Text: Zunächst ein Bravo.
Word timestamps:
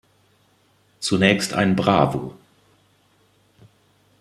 Zunächst 0.99 1.53
ein 1.53 1.75
Bravo. 1.75 2.33